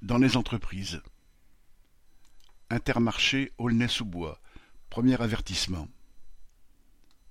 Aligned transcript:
Dans 0.00 0.16
les 0.16 0.38
entreprises. 0.38 1.02
Intermarché 2.70 3.52
Aulnay-sous-Bois. 3.58 4.40
Premier 4.88 5.20
avertissement. 5.20 5.88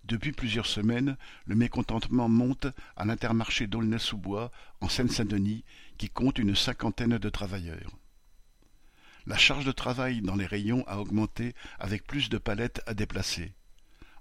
Depuis 0.04 0.32
plusieurs 0.32 0.68
semaines, 0.68 1.18
le 1.46 1.56
mécontentement 1.56 2.30
monte 2.30 2.68
à 2.96 3.06
l'Intermarché 3.06 3.66
d'Aulnay-sous-Bois, 3.66 4.52
en 4.82 4.88
Seine-Saint-Denis, 4.88 5.64
qui 5.98 6.10
compte 6.10 6.38
une 6.38 6.56
cinquantaine 6.56 7.18
de 7.18 7.30
travailleurs. 7.30 7.98
La 9.26 9.38
charge 9.38 9.66
de 9.66 9.72
travail 9.72 10.22
dans 10.22 10.36
les 10.36 10.46
rayons 10.46 10.84
a 10.88 11.00
augmenté 11.00 11.56
avec 11.80 12.06
plus 12.06 12.30
de 12.30 12.38
palettes 12.38 12.84
à 12.86 12.94
déplacer. 12.94 13.56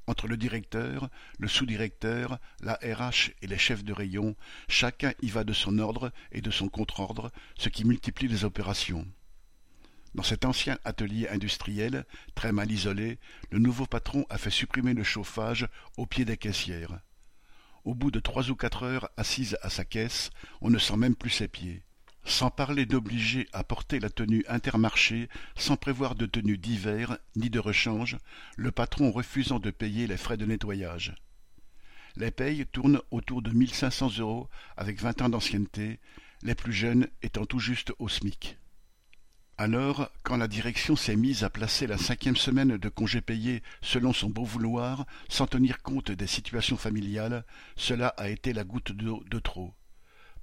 Entre 0.06 0.28
le 0.28 0.36
directeur, 0.36 1.08
le 1.38 1.48
sous-directeur, 1.48 2.38
la 2.60 2.74
RH 2.74 3.30
et 3.40 3.46
les 3.46 3.58
chefs 3.58 3.84
de 3.84 3.92
rayon, 3.92 4.36
chacun 4.68 5.12
y 5.22 5.30
va 5.30 5.44
de 5.44 5.52
son 5.52 5.78
ordre 5.78 6.12
et 6.30 6.42
de 6.42 6.50
son 6.50 6.68
contre-ordre, 6.68 7.32
ce 7.58 7.70
qui 7.70 7.84
multiplie 7.84 8.28
les 8.28 8.44
opérations. 8.44 9.06
Dans 10.14 10.22
cet 10.22 10.44
ancien 10.44 10.78
atelier 10.84 11.28
industriel, 11.28 12.04
très 12.34 12.52
mal 12.52 12.70
isolé, 12.70 13.18
le 13.50 13.58
nouveau 13.58 13.86
patron 13.86 14.26
a 14.28 14.38
fait 14.38 14.50
supprimer 14.50 14.94
le 14.94 15.02
chauffage 15.02 15.66
au 15.96 16.06
pied 16.06 16.24
des 16.24 16.36
caissières. 16.36 17.00
Au 17.84 17.94
bout 17.94 18.10
de 18.10 18.20
trois 18.20 18.50
ou 18.50 18.56
quatre 18.56 18.82
heures 18.84 19.08
assise 19.16 19.58
à 19.62 19.70
sa 19.70 19.84
caisse, 19.84 20.30
on 20.60 20.70
ne 20.70 20.78
sent 20.78 20.96
même 20.96 21.16
plus 21.16 21.30
ses 21.30 21.48
pieds 21.48 21.82
sans 22.24 22.50
parler 22.50 22.86
d'obliger 22.86 23.48
à 23.52 23.64
porter 23.64 24.00
la 24.00 24.10
tenue 24.10 24.44
intermarché 24.48 25.28
sans 25.56 25.76
prévoir 25.76 26.14
de 26.14 26.26
tenue 26.26 26.58
d'hiver 26.58 27.18
ni 27.36 27.50
de 27.50 27.58
rechange, 27.58 28.18
le 28.56 28.70
patron 28.70 29.10
refusant 29.10 29.58
de 29.58 29.70
payer 29.70 30.06
les 30.06 30.16
frais 30.16 30.36
de 30.36 30.46
nettoyage. 30.46 31.14
Les 32.16 32.30
payes 32.30 32.66
tournent 32.66 33.00
autour 33.10 33.42
de 33.42 33.50
mille 33.50 33.74
cinq 33.74 33.90
cents 33.90 34.18
euros 34.18 34.48
avec 34.76 35.00
vingt 35.00 35.20
ans 35.20 35.28
d'ancienneté, 35.28 35.98
les 36.42 36.54
plus 36.54 36.72
jeunes 36.72 37.08
étant 37.22 37.44
tout 37.44 37.58
juste 37.58 37.92
au 37.98 38.08
SMIC. 38.08 38.58
Alors, 39.56 40.10
quand 40.24 40.36
la 40.36 40.48
direction 40.48 40.96
s'est 40.96 41.14
mise 41.14 41.44
à 41.44 41.50
placer 41.50 41.86
la 41.86 41.96
cinquième 41.96 42.36
semaine 42.36 42.76
de 42.76 42.88
congés 42.88 43.20
payés 43.20 43.62
selon 43.82 44.12
son 44.12 44.28
beau 44.28 44.44
vouloir, 44.44 45.06
sans 45.28 45.46
tenir 45.46 45.80
compte 45.82 46.10
des 46.10 46.26
situations 46.26 46.76
familiales, 46.76 47.44
cela 47.76 48.08
a 48.08 48.28
été 48.28 48.52
la 48.52 48.64
goutte 48.64 48.92
d'eau 48.92 49.22
de 49.30 49.38
trop. 49.38 49.72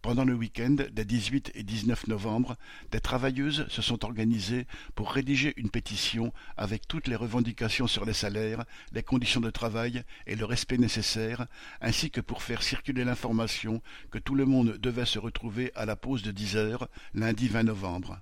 Pendant 0.01 0.25
le 0.25 0.33
week-end 0.33 0.77
des 0.91 1.05
18 1.05 1.51
et 1.53 1.61
19 1.61 2.07
novembre, 2.07 2.55
des 2.91 2.99
travailleuses 2.99 3.67
se 3.67 3.83
sont 3.83 4.03
organisées 4.03 4.65
pour 4.95 5.11
rédiger 5.11 5.53
une 5.57 5.69
pétition 5.69 6.33
avec 6.57 6.87
toutes 6.87 7.07
les 7.07 7.15
revendications 7.15 7.85
sur 7.85 8.03
les 8.03 8.13
salaires, 8.13 8.65
les 8.93 9.03
conditions 9.03 9.41
de 9.41 9.51
travail 9.51 10.03
et 10.25 10.35
le 10.35 10.45
respect 10.45 10.79
nécessaire, 10.79 11.45
ainsi 11.81 12.09
que 12.09 12.21
pour 12.21 12.41
faire 12.41 12.63
circuler 12.63 13.03
l'information 13.03 13.83
que 14.09 14.17
tout 14.17 14.33
le 14.33 14.45
monde 14.45 14.77
devait 14.79 15.05
se 15.05 15.19
retrouver 15.19 15.71
à 15.75 15.85
la 15.85 15.95
pause 15.95 16.23
de 16.23 16.31
10 16.31 16.57
heures, 16.57 16.87
lundi 17.13 17.47
20 17.47 17.63
novembre. 17.63 18.19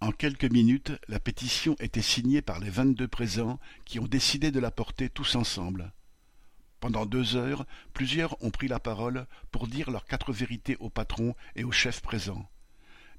En 0.00 0.10
quelques 0.10 0.50
minutes, 0.50 0.92
la 1.06 1.20
pétition 1.20 1.76
était 1.78 2.02
signée 2.02 2.42
par 2.42 2.58
les 2.58 2.70
vingt-deux 2.70 3.08
présents 3.08 3.60
qui 3.84 4.00
ont 4.00 4.06
décidé 4.06 4.50
de 4.50 4.60
la 4.60 4.72
porter 4.72 5.08
tous 5.08 5.36
ensemble. 5.36 5.92
Pendant 6.80 7.06
deux 7.06 7.36
heures, 7.36 7.66
plusieurs 7.92 8.42
ont 8.42 8.50
pris 8.50 8.68
la 8.68 8.78
parole 8.78 9.26
pour 9.50 9.66
dire 9.66 9.90
leurs 9.90 10.06
quatre 10.06 10.32
vérités 10.32 10.76
au 10.78 10.90
patron 10.90 11.34
et 11.56 11.64
au 11.64 11.72
chef 11.72 12.00
présent. 12.00 12.48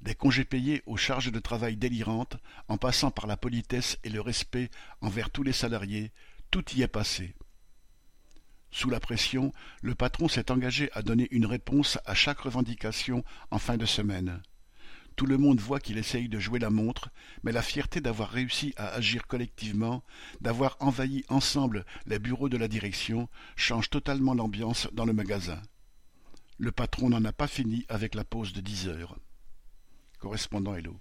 Des 0.02 0.16
congés 0.16 0.46
payés 0.46 0.82
aux 0.86 0.96
charges 0.96 1.32
de 1.32 1.40
travail 1.40 1.76
délirantes, 1.76 2.38
en 2.70 2.78
passant 2.78 3.12
par 3.12 3.28
la 3.28 3.36
politesse 3.36 4.00
et 4.06 4.10
le 4.10 4.22
respect 4.22 4.70
envers 5.02 5.30
tous 5.30 5.44
les 5.44 5.52
salariés, 5.52 6.12
tout 6.52 6.64
y 6.74 6.84
est 6.84 6.88
passé. 6.88 7.36
Sous 8.72 8.90
la 8.90 9.00
pression, 9.00 9.52
le 9.82 9.96
patron 9.96 10.30
s'est 10.30 10.52
engagé 10.52 10.90
à 10.94 11.02
donner 11.02 11.28
une 11.32 11.46
réponse 11.46 11.98
à 12.06 12.14
chaque 12.14 12.40
revendication 12.40 13.26
en 13.52 13.60
fin 13.60 13.78
de 13.78 13.86
semaine. 13.86 14.42
Tout 15.20 15.26
le 15.26 15.38
monde 15.38 15.60
voit 15.60 15.82
qu'il 15.82 15.98
essaye 15.98 16.30
de 16.30 16.40
jouer 16.40 16.60
la 16.60 16.70
montre, 16.70 17.10
mais 17.44 17.52
la 17.52 17.62
fierté 17.62 18.00
d'avoir 18.00 18.30
réussi 18.30 18.74
à 18.78 18.88
agir 18.88 19.28
collectivement, 19.28 20.02
d'avoir 20.40 20.78
envahi 20.80 21.26
ensemble 21.28 21.86
les 22.06 22.20
bureaux 22.20 22.48
de 22.48 22.56
la 22.56 22.70
direction, 22.70 23.28
change 23.58 23.90
totalement 23.90 24.34
l'ambiance 24.34 24.88
dans 24.94 25.04
le 25.04 25.12
magasin. 25.12 25.62
Le 26.58 26.72
patron 26.72 27.10
n'en 27.10 27.26
a 27.26 27.34
pas 27.34 27.48
fini 27.48 27.86
avec 27.90 28.16
la 28.16 28.24
pause 28.24 28.54
de 28.54 28.62
dix 28.62 28.88
heures. 28.88 29.18
Correspondant 30.20 30.74
Hello. 30.74 30.98